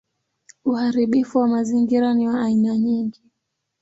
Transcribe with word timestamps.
Uharibifu 0.65 1.37
wa 1.39 1.47
mazingira 1.47 2.13
ni 2.13 2.27
wa 2.27 2.41
aina 2.45 2.77
nyingi. 2.77 3.21